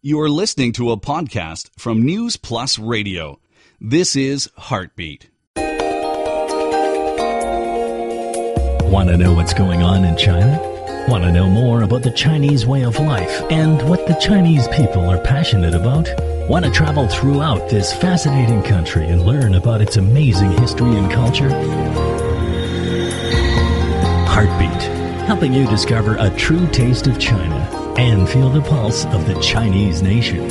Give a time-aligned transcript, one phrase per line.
[0.00, 3.40] You're listening to a podcast from News Plus Radio.
[3.80, 5.28] This is Heartbeat.
[8.86, 10.56] Want to know what's going on in China?
[11.08, 15.02] Want to know more about the Chinese way of life and what the Chinese people
[15.10, 16.08] are passionate about?
[16.48, 21.50] Want to travel throughout this fascinating country and learn about its amazing history and culture?
[24.28, 24.82] Heartbeat,
[25.26, 30.02] helping you discover a true taste of China and feel the pulse of the Chinese
[30.02, 30.46] nation.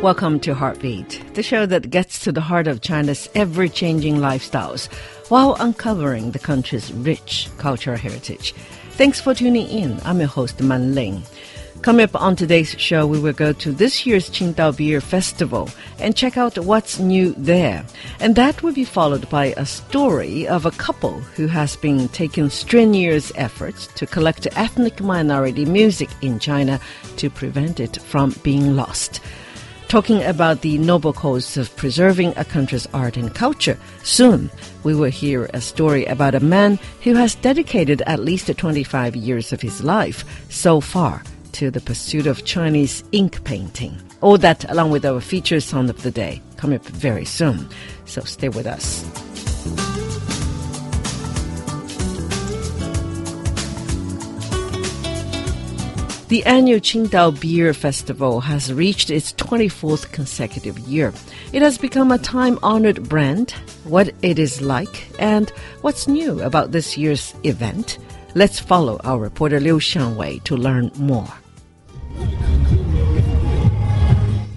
[0.00, 4.86] Welcome to Heartbeat, the show that gets to the heart of China's ever changing lifestyles
[5.28, 8.52] while uncovering the country's rich cultural heritage.
[8.90, 9.98] Thanks for tuning in.
[10.04, 11.24] I'm your host, Man Ling.
[11.84, 16.16] Coming up on today's show, we will go to this year's Qingdao Beer Festival and
[16.16, 17.84] check out what's new there.
[18.20, 22.48] And that will be followed by a story of a couple who has been taking
[22.48, 26.80] strenuous efforts to collect ethnic minority music in China
[27.18, 29.20] to prevent it from being lost.
[29.88, 33.78] Talking about the noble cause of preserving a country's art and culture.
[34.02, 34.50] Soon,
[34.84, 39.52] we will hear a story about a man who has dedicated at least 25 years
[39.52, 41.22] of his life so far
[41.54, 43.96] to the pursuit of Chinese ink painting.
[44.20, 47.68] All that along with our feature song of the day coming up very soon.
[48.04, 49.04] So stay with us.
[56.28, 61.12] The annual Qingdao Beer Festival has reached its 24th consecutive year.
[61.52, 63.52] It has become a time honored brand,
[63.84, 65.50] what it is like, and
[65.82, 67.98] what's new about this year's event.
[68.34, 71.32] Let's follow our reporter Liu Xiangwei to learn more.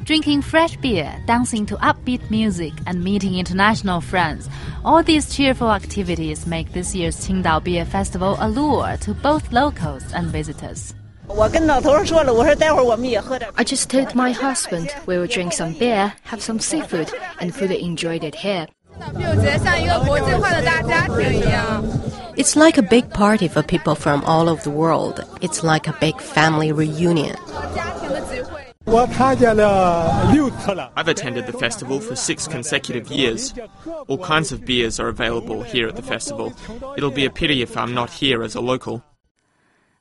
[0.07, 4.47] Drinking fresh beer, dancing to upbeat music, and meeting international friends.
[4.85, 10.13] All these cheerful activities make this year's Qingdao Beer Festival a lure to both locals
[10.13, 10.95] and visitors.
[11.29, 11.49] I
[13.65, 17.11] just told my husband we will drink some beer, have some seafood,
[17.41, 18.65] and fully enjoy it here.
[22.37, 25.19] It's like a big party for people from all over the world.
[25.41, 27.35] It's like a big family reunion.
[30.95, 33.53] I've attended the festival for six consecutive years.
[34.07, 36.53] All kinds of beers are available here at the festival.
[36.95, 39.03] It'll be a pity if I'm not here as a local.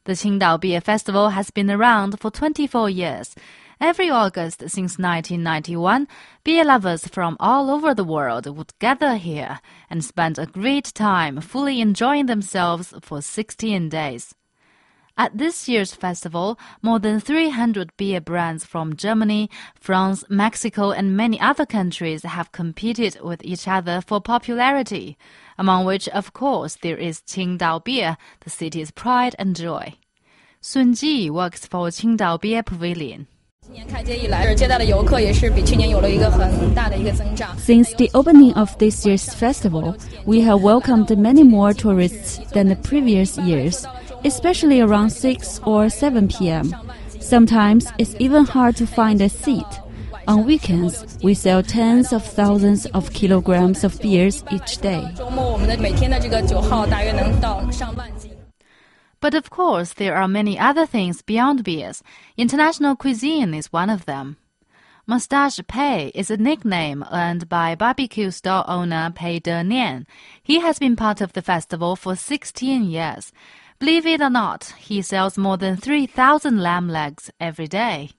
[0.04, 3.34] The Qingdao Beer Festival has been around for 24 years.
[3.80, 6.06] Every August since 1991,
[6.44, 9.58] beer lovers from all over the world would gather here
[9.90, 14.32] and spend a great time fully enjoying themselves for 16 days.
[15.18, 21.40] At this year's festival, more than 300 beer brands from Germany, France, Mexico, and many
[21.40, 25.16] other countries have competed with each other for popularity,
[25.56, 29.94] among which, of course, there is Qingdao Beer, the city's pride and joy.
[30.60, 33.26] Sun Ji works for Qingdao Beer Pavilion.
[37.56, 39.96] Since the opening of this year's festival,
[40.26, 43.86] we have welcomed many more tourists than the previous years
[44.26, 46.74] especially around 6 or 7 p.m.
[47.20, 49.64] Sometimes it's even hard to find a seat.
[50.26, 55.06] On weekends, we sell tens of thousands of kilograms of beers each day.
[59.20, 62.02] But of course, there are many other things beyond beers.
[62.36, 64.36] International cuisine is one of them.
[65.06, 70.04] Mustache Pei is a nickname earned by barbecue store owner Pei De Nian.
[70.42, 73.32] He has been part of the festival for 16 years.
[73.78, 78.10] Believe it or not, he sells more than 3,000 lamb legs every day.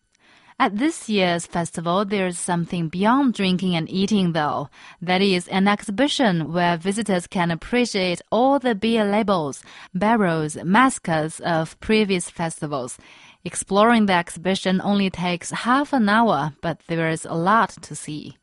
[0.59, 4.69] At this year's festival, there's something beyond drinking and eating, though.
[5.01, 9.63] That is an exhibition where visitors can appreciate all the beer labels,
[9.93, 12.97] barrels, mascots of previous festivals.
[13.43, 18.35] Exploring the exhibition only takes half an hour, but there is a lot to see.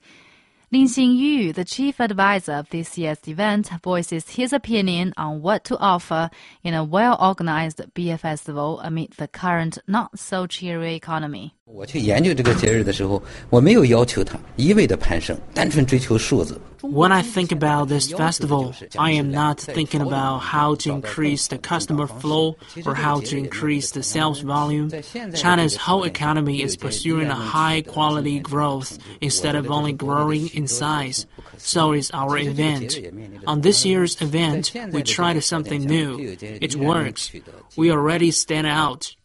[0.73, 5.75] Lin Xingyu, the chief advisor of this year's event, voices his opinion on what to
[5.79, 6.29] offer
[6.61, 11.53] in a well-organized beer festival amid the current not so cheery economy.
[11.65, 13.19] 我去研究这个节日的时候，
[13.49, 16.61] 我没有要求他一味的攀升，单纯追求数字。
[16.84, 21.56] When I think about this festival, I am not thinking about how to increase the
[21.56, 24.90] customer flow or how to increase the sales volume.
[25.34, 31.26] China's whole economy is pursuing a high quality growth instead of only growing in size.
[31.56, 32.98] So is our event.
[33.46, 36.36] On this year's event, we tried something new.
[36.40, 37.32] It works.
[37.76, 39.16] We already stand out.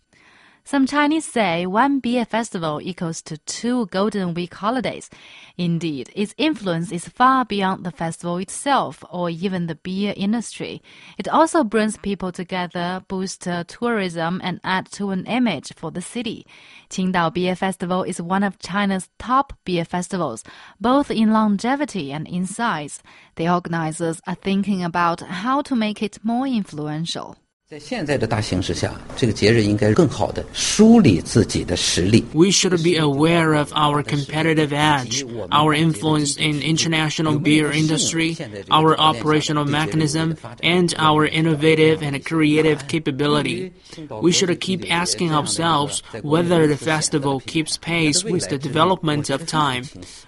[0.69, 5.10] Some Chinese say one beer festival equals to two Golden Week holidays.
[5.57, 10.83] Indeed, its influence is far beyond the festival itself or even the beer industry.
[11.18, 16.45] It also brings people together, boosts tourism, and adds to an image for the city.
[16.92, 20.44] Qingdao Beer Festival is one of China's top beer festivals,
[20.80, 23.01] both in longevity and in size.
[23.38, 27.38] The organizers are thinking about how to make it more influential.
[27.69, 32.23] 在现在的大形势下，这个节日应该更好的梳理自己的实力。
[32.35, 38.37] We should be aware of our competitive edge, our influence in international beer industry,
[38.69, 43.73] our operational mechanism, and our innovative and creative capability.
[44.21, 49.85] We should keep asking ourselves whether the festival keeps pace with the development of time.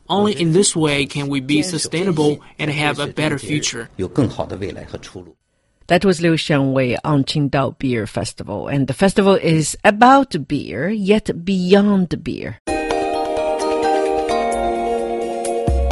[0.08, 3.88] Only in this way can we be sustainable and have a better future.
[3.96, 5.37] 有更好的未来和出路。
[5.91, 11.43] That was Liu Xiangwei on Qingdao Beer Festival, and the festival is about beer, yet
[11.43, 12.59] beyond beer.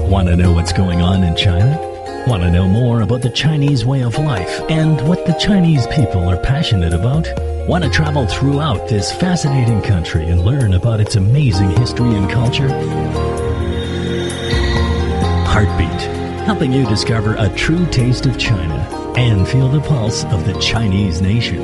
[0.10, 1.78] Want to know what's going on in China?
[2.26, 6.30] Want to know more about the Chinese way of life and what the Chinese people
[6.30, 7.28] are passionate about?
[7.68, 12.70] Want to travel throughout this fascinating country and learn about its amazing history and culture?
[15.46, 16.19] Heartbeat,
[16.50, 18.74] helping you discover a true taste of China
[19.16, 21.62] and feel the pulse of the Chinese nation.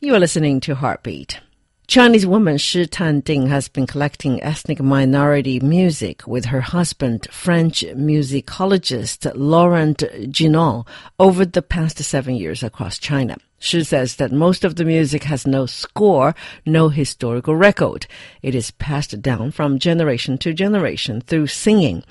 [0.00, 1.38] You are listening to Heartbeat.
[1.86, 9.30] Chinese woman Shi Tanding has been collecting ethnic minority music with her husband, French musicologist
[9.34, 9.98] Laurent
[10.32, 10.86] Jeanneau,
[11.18, 13.36] over the past seven years across China.
[13.62, 16.34] Shi says that most of the music has no score,
[16.64, 18.06] no historical record.
[18.40, 22.02] It is passed down from generation to generation through singing.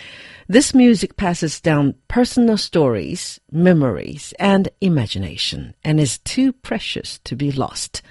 [0.48, 7.52] This music passes down personal stories, memories, and imagination, and is too precious to be
[7.52, 8.04] lost.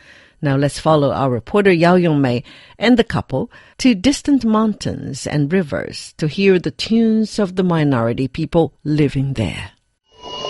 [0.42, 2.42] Now let's follow our reporter Yao Yongmei
[2.76, 8.26] and the couple to distant mountains and rivers to hear the tunes of the minority
[8.26, 9.70] people living there.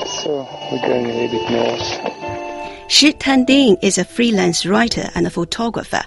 [0.06, 2.07] So we're going a little bit north.
[2.90, 6.02] Shi Tanding is a freelance writer and a photographer.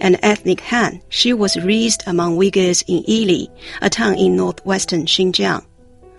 [0.00, 3.46] An ethnic Han, she was raised among Uyghurs in Yili,
[3.80, 5.64] a town in northwestern Xinjiang.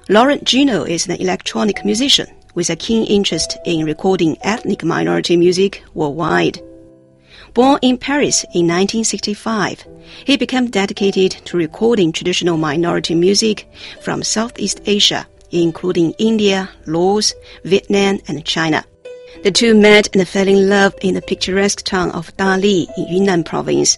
[0.08, 5.84] Laurent Jeanneau is an electronic musician with a keen interest in recording ethnic minority music
[5.94, 6.62] worldwide.
[7.54, 9.84] Born in Paris in 1965,
[10.24, 13.70] he became dedicated to recording traditional minority music
[14.00, 17.34] from Southeast Asia, including India, Laos,
[17.66, 18.86] Vietnam, and China.
[19.44, 23.44] The two met and fell in love in the picturesque town of Dali in Yunnan
[23.44, 23.98] province.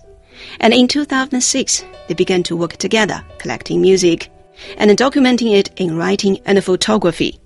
[0.60, 4.32] And in 2006, they began to work together, collecting music
[4.78, 7.40] and documenting it in writing and photography.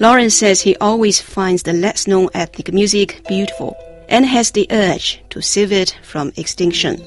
[0.00, 3.76] Lawrence says he always finds the less known ethnic music beautiful
[4.08, 7.00] and has the urge to save it from extinction.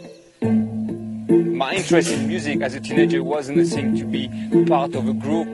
[1.29, 4.29] My interest in music as a teenager wasn't a thing to be
[4.65, 5.47] part of a group.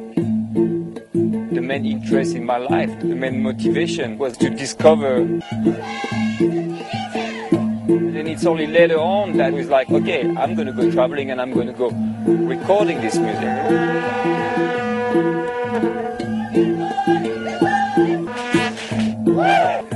[1.13, 5.15] The main interest in my life, the main motivation was to discover.
[5.17, 5.41] And
[8.29, 11.53] it's only later on that was like, okay, I'm going to go traveling and I'm
[11.53, 13.49] going to go recording this music.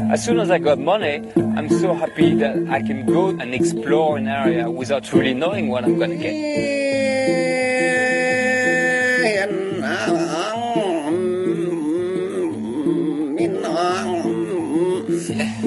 [0.09, 4.17] As soon as I got money, I'm so happy that I can go and explore
[4.17, 6.33] an area without really knowing what I'm going to get.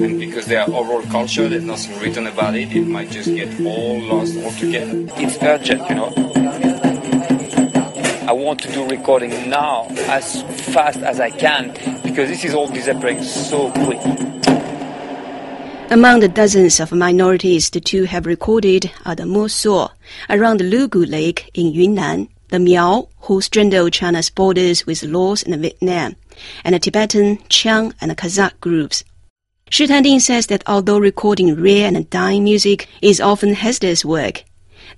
[0.03, 3.47] And because they are oral culture, there's nothing written about it, it might just get
[3.63, 5.05] all lost altogether.
[5.17, 6.60] It's urgent, you know.
[8.23, 11.73] I want to do recording now as fast as I can
[12.03, 13.99] because this is all disappearing so quick.
[15.89, 19.89] Among the dozens of minorities the two have recorded are the Mosuo
[20.29, 25.59] around the Lugu Lake in Yunnan, the Miao, who straddle China's borders with Laos and
[25.59, 26.15] Vietnam,
[26.63, 29.03] and the Tibetan, Qiang, and Kazakh groups.
[29.71, 34.43] Shi Tanding says that although recording rare and dying music is often hazardous work,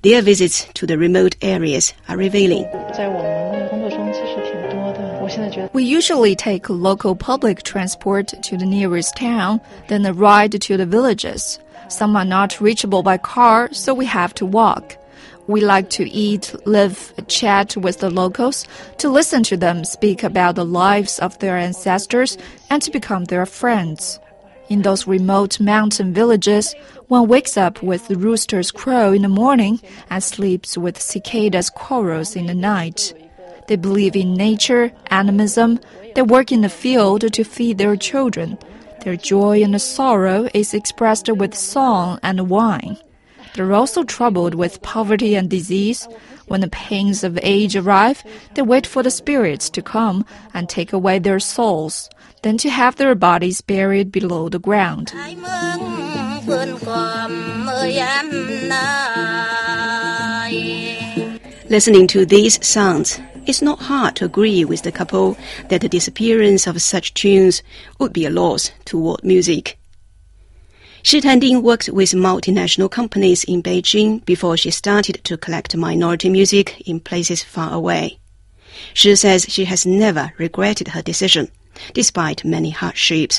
[0.03, 2.65] their visits to the remote areas are revealing.
[5.71, 10.85] We usually take local public transport to the nearest town, then a ride to the
[10.85, 11.57] villages.
[11.87, 14.97] Some are not reachable by car, so we have to walk.
[15.47, 18.65] We like to eat, live, chat with the locals,
[18.97, 22.37] to listen to them speak about the lives of their ancestors,
[22.69, 24.19] and to become their friends.
[24.69, 26.73] In those remote mountain villages,
[27.07, 32.35] one wakes up with the rooster's crow in the morning and sleeps with cicadas' quarrels
[32.35, 33.13] in the night.
[33.67, 35.79] They believe in nature, animism.
[36.15, 38.57] They work in the field to feed their children.
[39.03, 42.97] Their joy and sorrow is expressed with song and wine.
[43.53, 46.07] They're also troubled with poverty and disease.
[46.47, 48.23] When the pains of age arrive,
[48.55, 52.09] they wait for the spirits to come and take away their souls,
[52.43, 55.11] then to have their bodies buried below the ground.
[61.69, 65.37] Listening to these sounds, it's not hard to agree with the couple
[65.69, 67.63] that the disappearance of such tunes
[67.99, 69.79] would be a loss to world music.
[71.01, 76.81] Shi Tanding worked with multinational companies in Beijing before she started to collect minority music
[76.87, 78.19] in places far away.
[78.93, 81.49] She says she has never regretted her decision,
[81.94, 83.38] despite many hardships.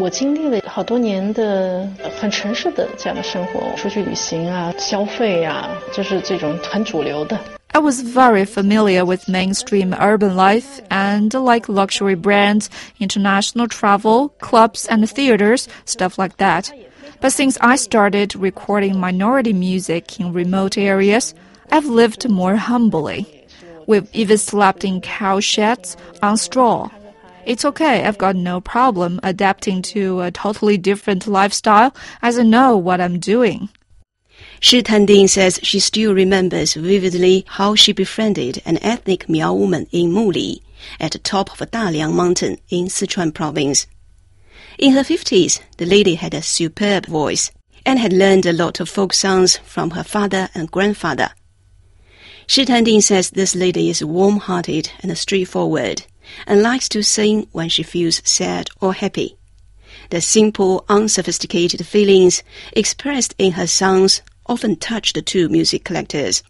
[0.00, 1.88] 我经历了好多年的
[2.20, 7.38] 很城市的这样的生活，出去旅行啊、消费啊，就是这种很主流的。
[7.68, 12.66] I was very familiar with mainstream urban life and like luxury brands,
[13.00, 16.70] international travel, clubs and theaters, stuff like that.
[17.20, 21.34] But since I started recording minority music in remote areas,
[21.70, 23.26] I've lived more humbly.
[23.89, 26.91] We've even slept in cow sheds on straw.
[27.43, 32.77] It's okay, I've got no problem adapting to a totally different lifestyle as I know
[32.77, 33.69] what I'm doing.
[34.59, 40.13] Shi Tanding says she still remembers vividly how she befriended an ethnic Miao woman in
[40.13, 40.61] Muli
[40.99, 43.87] at the top of a Daliang mountain in Sichuan province.
[44.77, 47.51] In her 50s, the lady had a superb voice
[47.87, 51.31] and had learned a lot of folk songs from her father and grandfather.
[52.48, 56.04] Shi Tanding says this lady is warm-hearted and straightforward
[56.46, 59.36] and likes to sing when she feels sad or happy.
[60.10, 66.42] The simple, unsophisticated feelings expressed in her songs often touch the two music collectors.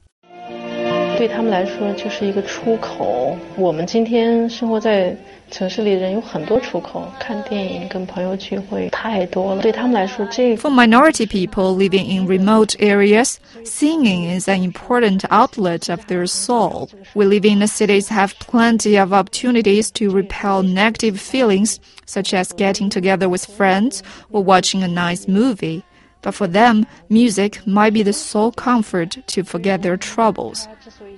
[1.17, 3.39] 对他们来说就是一个出口。
[3.57, 5.17] 我们今天生活在
[5.51, 9.63] 城市里的人有很多出口，看电影、跟朋友聚会太多了。
[9.63, 16.89] 对他们来说，这 For minority people living in remote areas, singing is an important outlet of their soul.
[17.15, 22.53] We live in the cities have plenty of opportunities to repel negative feelings, such as
[22.53, 25.83] getting together with friends or watching a nice movie.
[26.22, 30.68] But for them, music might be the sole comfort to forget their troubles.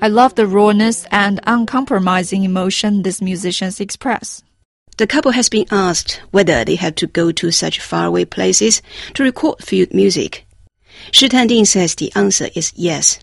[0.01, 4.43] I love the rawness and uncompromising emotion these musicians express.
[4.97, 8.81] The couple has been asked whether they have to go to such faraway places
[9.15, 10.45] to record field music.
[11.11, 13.19] Shi Tanding says the answer is yes,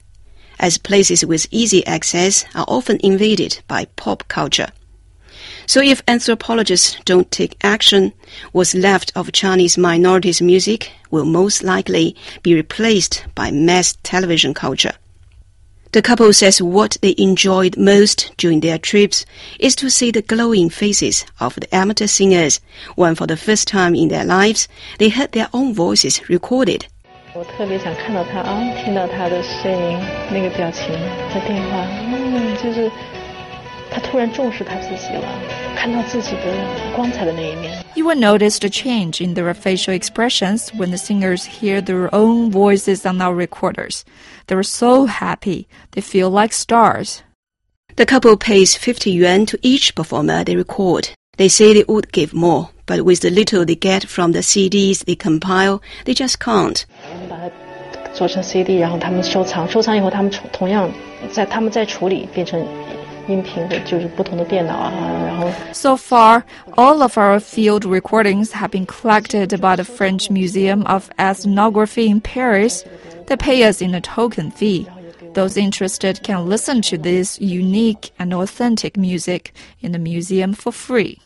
[0.59, 4.69] as places with easy access are often invaded by pop culture.
[5.68, 8.14] So if anthropologists don't take action,
[8.52, 14.94] what's left of Chinese minorities' music will most likely be replaced by mass television culture.
[15.92, 19.28] The couple says what they enjoyed most during their trips
[19.60, 22.60] is to see the glowing faces of the amateur singers
[22.96, 26.86] when for the first time in their lives they heard their own voices recorded.
[27.36, 30.00] 我特别想看到他啊，听到他的声音，
[30.32, 30.90] 那个表情，
[31.32, 32.92] 在电话，嗯，就是
[37.96, 42.52] You will notice the change in their facial expressions when the singers hear their own
[42.52, 44.04] voices on our recorders.
[44.48, 45.68] They're so happy.
[45.92, 47.24] They feel like stars.
[47.96, 51.10] The couple pays 50 yuan to each performer they record.
[51.38, 55.06] They say they would give more, but with the little they get from the CDs
[55.06, 56.86] they compile, they just can't.
[57.30, 57.52] 把它
[58.14, 60.92] 做成 CD，然后他们收藏，收藏以后他们同样
[61.32, 62.64] 在他们再处理变成
[65.73, 66.47] so far,
[66.79, 72.21] all of our field recordings have been collected by the French Museum of Ethnography in
[72.23, 72.85] Paris.
[73.27, 74.89] They pay us in a token fee.
[75.35, 81.21] Those interested can listen to this unique and authentic music in the museum for free.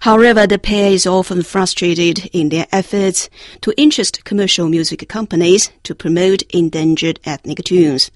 [0.00, 5.94] However, the pair is often frustrated in their efforts to interest commercial music companies to
[5.94, 8.10] promote endangered ethnic tunes.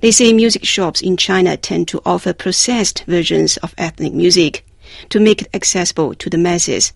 [0.00, 4.64] They say music shops in China tend to offer processed versions of ethnic music
[5.08, 6.92] to make it accessible to the masses.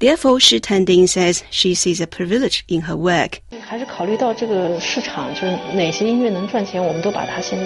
[0.00, 3.40] Therefore, Shi Tanding says she sees a privilege in her work.
[3.64, 7.58] 还是考虑到这个市场，就是哪些音乐能赚钱，我们都把它先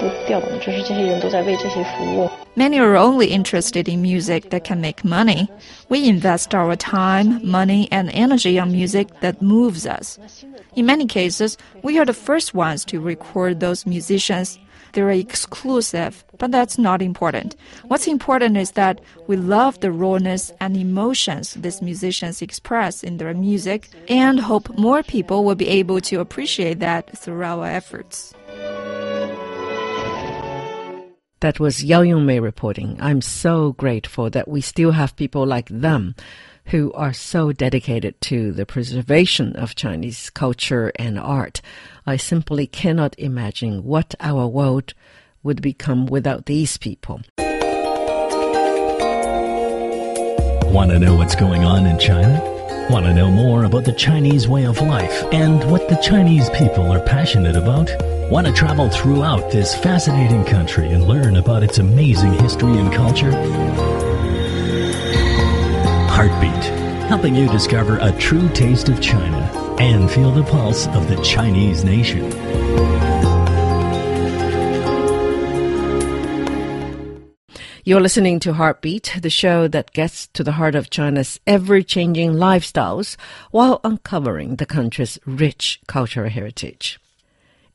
[0.00, 2.28] 都调动，就是这些人都在为这些服务。
[2.56, 5.48] Many are only interested in music that can make money.
[5.88, 10.18] We invest our time, money, and energy on music that moves us.
[10.74, 14.58] In many cases, we are the first ones to record those musicians.
[14.92, 17.56] They're exclusive, but that's not important.
[17.88, 23.34] What's important is that we love the rawness and emotions these musicians express in their
[23.34, 28.32] music and hope more people will be able to appreciate that through our efforts.
[31.41, 32.97] That was Yao Yongmei reporting.
[32.99, 36.15] I'm so grateful that we still have people like them
[36.65, 41.61] who are so dedicated to the preservation of Chinese culture and art.
[42.05, 44.93] I simply cannot imagine what our world
[45.41, 47.21] would become without these people.
[50.73, 52.37] Want to know what's going on in China?
[52.89, 56.91] Want to know more about the Chinese way of life and what the Chinese people
[56.91, 58.18] are passionate about?
[58.29, 63.31] Want to travel throughout this fascinating country and learn about its amazing history and culture?
[66.11, 66.63] Heartbeat,
[67.09, 69.39] helping you discover a true taste of China
[69.79, 72.31] and feel the pulse of the Chinese nation.
[77.83, 82.33] You're listening to Heartbeat, the show that gets to the heart of China's ever changing
[82.33, 83.17] lifestyles
[83.49, 86.99] while uncovering the country's rich cultural heritage.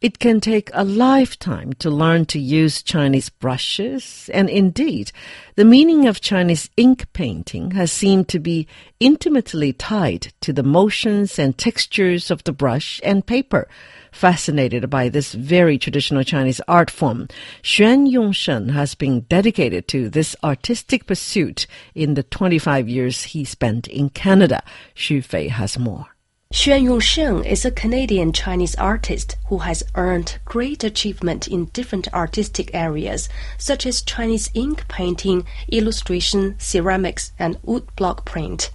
[0.04, 5.12] It can take a lifetime to learn to use Chinese brushes, and indeed,
[5.56, 8.68] the meaning of Chinese ink painting has seemed to be
[9.00, 13.66] intimately tied to the motions and textures of the brush and paper.
[14.12, 17.26] Fascinated by this very traditional Chinese art form,
[17.62, 23.88] Xuan Yongsheng has been dedicated to this artistic pursuit in the 25 years he spent
[23.88, 24.62] in Canada.
[24.94, 26.13] Xu Fei has more.
[26.54, 32.70] Xuan Yongsheng is a Canadian Chinese artist who has earned great achievement in different artistic
[32.72, 38.70] areas, such as Chinese ink painting, illustration, ceramics, and woodblock print.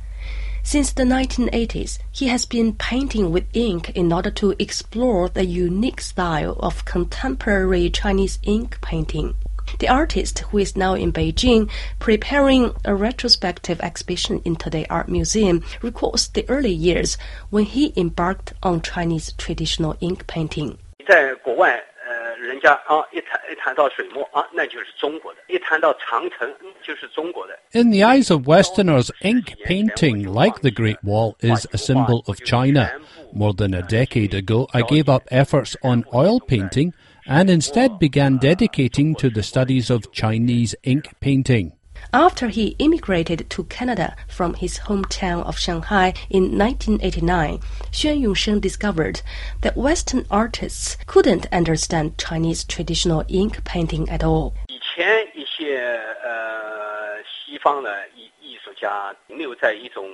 [0.61, 6.01] Since the 1980s, he has been painting with ink in order to explore the unique
[6.01, 9.35] style of contemporary Chinese ink painting.
[9.78, 11.68] The artist, who is now in Beijing
[11.98, 17.18] preparing a retrospective exhibition in Taipei Art Museum, recalls the early years
[17.50, 20.76] when he embarked on Chinese traditional ink painting.
[21.06, 26.48] 在国外，呃，人家啊，一谈一谈到水墨啊，那就是中国的；一谈到长城，
[26.86, 27.58] 就是中国的。
[27.72, 32.38] In the eyes of Westerners, ink painting, like the Great Wall, is a symbol of
[32.44, 32.90] China.
[33.32, 36.92] More than a decade ago, I gave up efforts on oil painting
[37.28, 41.72] and instead began dedicating to the studies of Chinese ink painting.
[42.12, 47.60] After he immigrated to Canada from his hometown of Shanghai in 1989,
[47.92, 49.22] Xuan Yongsheng discovered
[49.62, 54.52] that Western artists couldn't understand Chinese traditional ink painting at all.
[54.68, 55.78] 以前一些
[56.22, 60.06] 呃西方的艺艺术家停留在一种，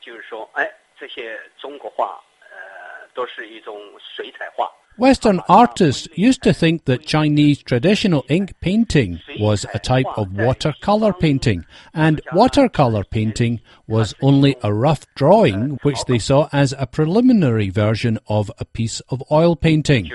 [0.00, 0.68] 就是说，哎，
[1.00, 3.74] 这些中国画，呃，都是一种
[4.14, 4.70] 水彩画。
[4.97, 11.11] Western artists used to think that Chinese traditional ink painting was a type of watercolor
[11.13, 17.69] painting, and watercolor painting was only a rough drawing which they saw as a preliminary
[17.69, 20.11] version of a piece of oil painting.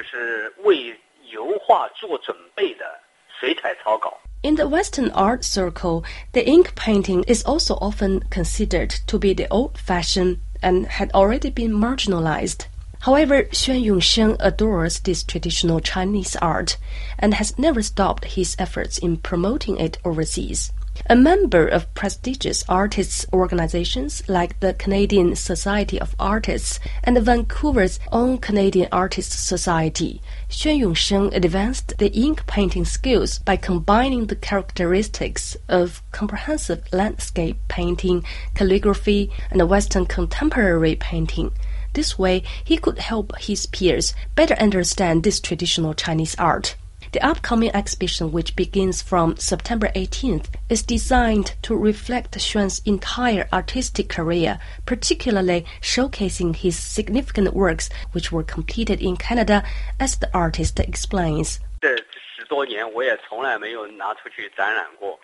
[4.44, 9.48] In the Western art circle, the ink painting is also often considered to be the
[9.50, 12.66] old fashioned and had already been marginalized.
[13.00, 16.78] However, Xuan Yongsheng adores this traditional Chinese art
[17.18, 20.72] and has never stopped his efforts in promoting it overseas.
[21.06, 28.38] A member of prestigious artists' organizations like the Canadian Society of Artists and Vancouver's own
[28.38, 36.02] Canadian Artists Society, Xuan Yongsheng advanced the ink painting skills by combining the characteristics of
[36.10, 41.52] comprehensive landscape painting, calligraphy, and Western contemporary painting.
[41.93, 46.75] This way, he could help his peers better understand this traditional Chinese art.
[47.11, 54.09] The upcoming exhibition, which begins from September 18th, is designed to reflect Xuan's entire artistic
[54.09, 59.63] career, particularly showcasing his significant works which were completed in Canada,
[59.99, 61.59] as the artist explains.
[61.79, 61.95] 这
[62.35, 65.19] 十多年我也从来没有拿出去展览过，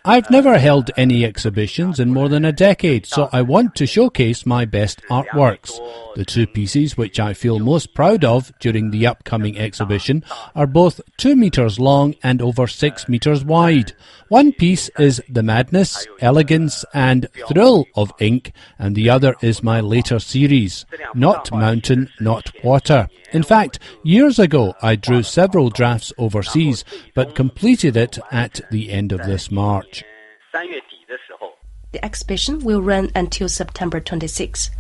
[0.05, 4.47] I've never held any exhibitions in more than a decade, so I want to showcase
[4.47, 5.79] my best artworks.
[6.17, 11.01] The two pieces which I feel most proud of during the upcoming exhibition are both
[11.17, 13.93] two meters long and over six meters wide.
[14.29, 19.81] One piece is the madness, elegance, and thrill of ink, and the other is my
[19.81, 23.09] later series, Not Mountain, Not Water.
[23.33, 26.85] In fact, years ago I drew several drafts overseas,
[27.15, 30.05] but completed it out at the end of this March.
[31.93, 34.71] The exhibition will run until September 26.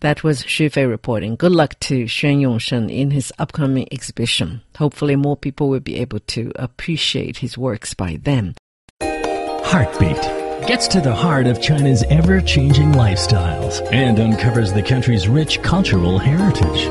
[0.00, 1.36] That was Xu Fei reporting.
[1.36, 4.60] Good luck to Xuan Yongsheng in his upcoming exhibition.
[4.76, 8.56] Hopefully, more people will be able to appreciate his works by then.
[9.00, 10.20] Heartbeat
[10.66, 16.18] gets to the heart of China's ever changing lifestyles and uncovers the country's rich cultural
[16.18, 16.88] heritage.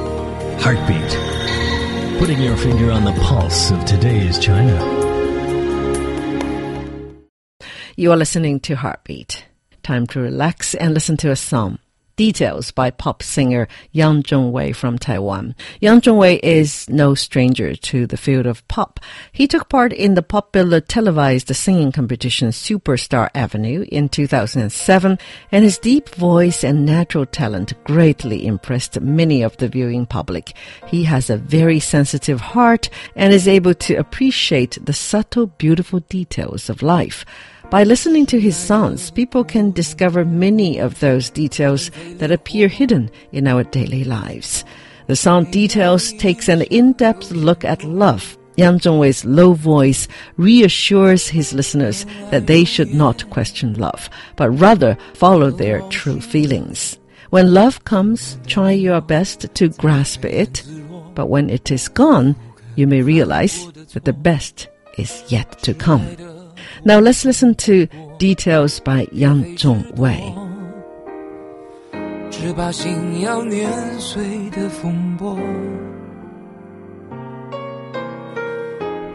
[0.63, 5.00] Heartbeat, putting your finger on the pulse of today's China.
[8.01, 9.45] You are listening to Heartbeat.
[9.83, 11.77] Time to relax and listen to a song.
[12.15, 15.53] Details by pop singer Yang Zhongwei from Taiwan.
[15.79, 18.99] Yang Zhongwei is no stranger to the field of pop.
[19.31, 25.19] He took part in the popular televised singing competition Superstar Avenue in 2007,
[25.51, 30.53] and his deep voice and natural talent greatly impressed many of the viewing public.
[30.87, 36.67] He has a very sensitive heart and is able to appreciate the subtle, beautiful details
[36.67, 37.25] of life.
[37.71, 43.10] By listening to his songs, people can discover many of those details that appear hidden
[43.31, 44.65] in our daily lives.
[45.07, 48.38] The song Details takes an in-depth look at love.
[48.57, 54.97] Yang Zhongwei's low voice reassures his listeners that they should not question love, but rather
[55.13, 56.99] follow their true feelings.
[57.29, 60.62] When love comes, try your best to grasp it,
[61.15, 62.36] but when it is gone,
[62.75, 66.40] you may realize that the best is yet to come.
[66.85, 67.87] Now let's listen to
[68.18, 70.35] Details by Yang Zhongwei.
[72.30, 75.38] 只怕心要碾碎的风波，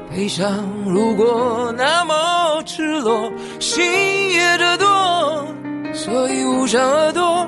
[0.09, 3.83] 悲伤如果那么赤裸，心
[4.31, 5.47] 也这多，
[5.93, 7.47] 所以捂上耳朵，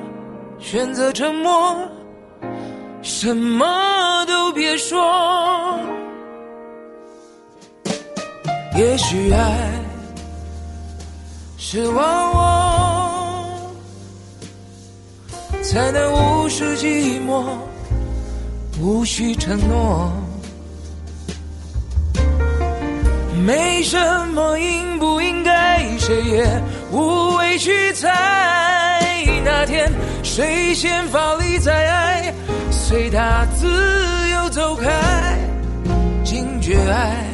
[0.59, 1.75] 选择沉默，
[3.01, 4.99] 什么都别说。
[8.77, 9.86] 也许爱。
[11.70, 13.70] 是忘我，
[15.62, 17.44] 才能无视寂寞，
[18.80, 20.10] 无需承诺。
[23.44, 26.46] 没什么应不应该，谁也
[26.90, 28.08] 无谓去猜。
[29.44, 32.34] 那天谁先发力再爱，
[32.70, 33.68] 随他自
[34.30, 35.36] 由走开。
[36.24, 37.27] 惊觉爱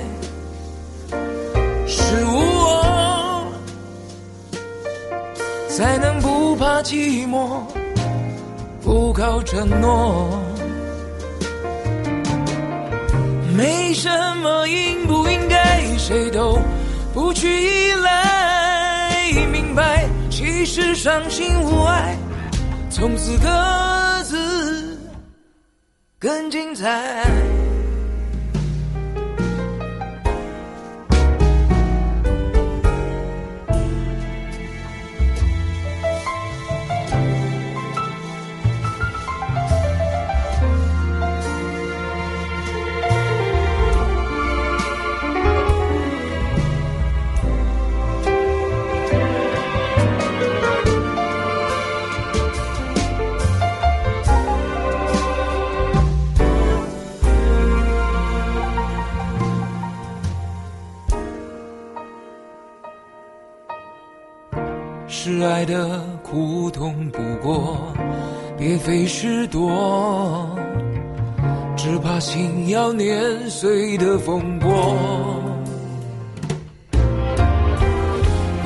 [5.77, 7.63] 才能不怕寂寞，
[8.81, 10.41] 不靠承诺。
[13.57, 16.61] 没什么应不应该，谁都
[17.13, 19.33] 不去依赖。
[19.51, 22.17] 明白，其实伤心无碍，
[22.89, 24.97] 从此各自
[26.21, 27.25] 更精彩。
[65.45, 67.77] 爱的苦痛不过，
[68.57, 70.49] 别费事躲，
[71.77, 74.97] 只怕心要碾碎的风波。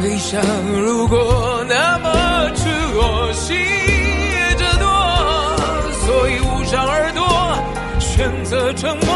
[0.00, 0.40] 悲伤
[0.80, 4.86] 如果那么赤裸，心也这多，
[6.06, 7.26] 所以捂上耳朵，
[7.98, 9.07] 选择沉默，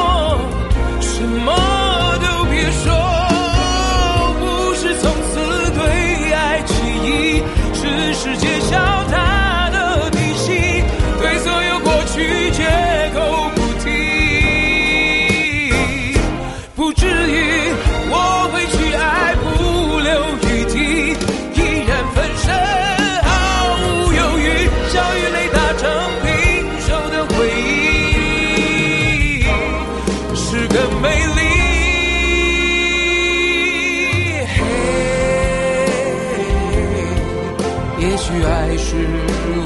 [31.12, 31.40] 美丽。
[37.98, 38.88] 也许爱是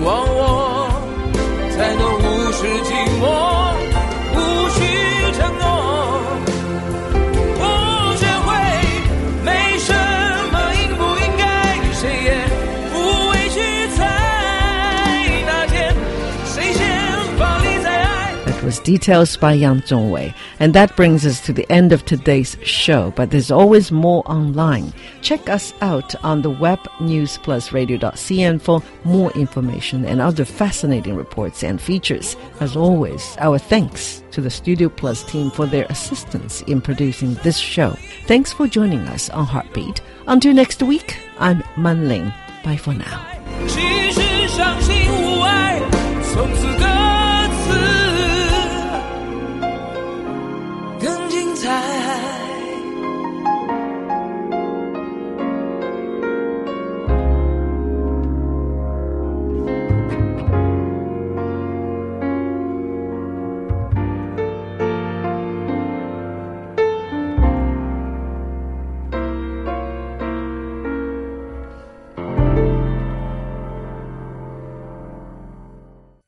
[0.04, 0.42] 忘我，
[1.70, 3.24] 才能无视寂寞，
[18.86, 20.32] Details by Yang Zhongwei.
[20.60, 24.92] And that brings us to the end of today's show, but there's always more online.
[25.22, 31.80] Check us out on the web newsplusradio.cn for more information and other fascinating reports and
[31.80, 32.36] features.
[32.60, 37.58] As always, our thanks to the Studio Plus team for their assistance in producing this
[37.58, 37.90] show.
[38.26, 40.00] Thanks for joining us on Heartbeat.
[40.28, 42.32] Until next week, I'm Man Ling.
[42.62, 43.26] Bye for now.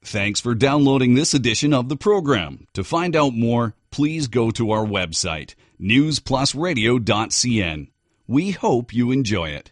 [0.09, 2.67] Thanks for downloading this edition of the program.
[2.73, 7.89] To find out more, please go to our website, newsplusradio.cn.
[8.27, 9.71] We hope you enjoy it.